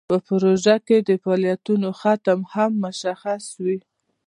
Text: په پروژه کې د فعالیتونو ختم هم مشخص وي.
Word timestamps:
په 0.09 0.15
پروژه 0.27 0.75
کې 0.87 0.97
د 1.07 1.09
فعالیتونو 1.23 1.87
ختم 2.01 2.39
هم 2.53 2.71
مشخص 2.85 3.43
وي. 3.63 3.77